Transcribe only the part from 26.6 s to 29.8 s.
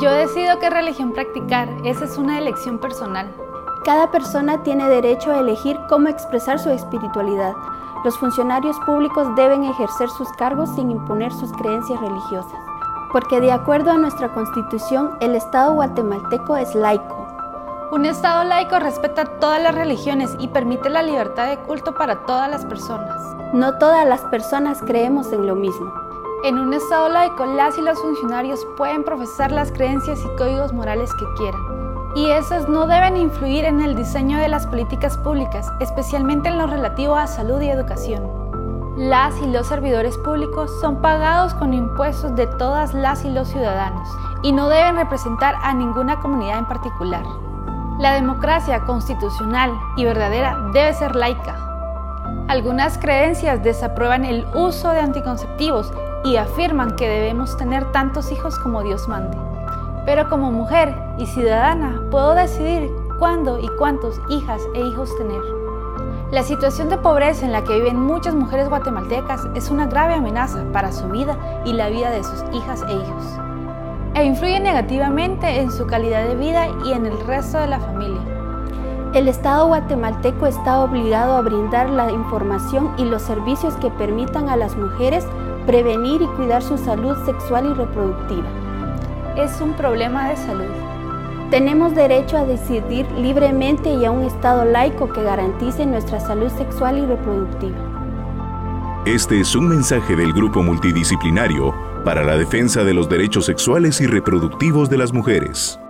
Estado laico, las y los funcionarios pueden profesar las